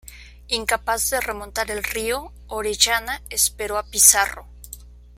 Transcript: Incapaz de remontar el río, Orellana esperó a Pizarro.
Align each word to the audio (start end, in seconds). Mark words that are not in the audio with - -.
Incapaz 0.47 1.11
de 1.11 1.21
remontar 1.21 1.69
el 1.69 1.83
río, 1.83 2.33
Orellana 2.47 3.21
esperó 3.29 3.77
a 3.77 3.83
Pizarro. 3.83 4.47